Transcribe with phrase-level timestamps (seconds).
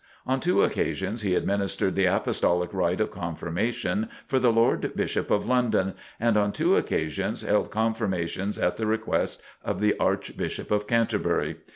[0.25, 5.45] On two occasions he administered the Apostolic rite of Confirmation for the Lord Bishop of
[5.45, 11.57] London and on two occasions held confirmations at the request of the Archbishop of Canterbury.